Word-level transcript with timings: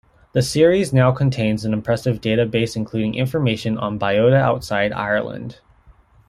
The 0.31 0.41
series 0.41 0.91
now 0.91 1.11
contains 1.11 1.63
an 1.63 1.73
impressive 1.73 2.21
data-base 2.21 2.75
including 2.75 3.13
information 3.13 3.77
on 3.77 3.99
biota 3.99 4.33
outside 4.41 4.91
Ireland. 4.91 5.59